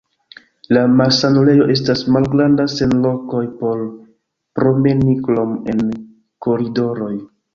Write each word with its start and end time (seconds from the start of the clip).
La 0.75 0.81
malsanulejo 0.99 1.67
estas 1.73 2.01
malgranda, 2.15 2.65
sen 2.77 2.95
lokoj 3.03 3.43
por 3.61 3.83
promeni 4.61 5.15
krom 5.29 5.55
en 5.75 5.83
koridoroj. 6.47 7.13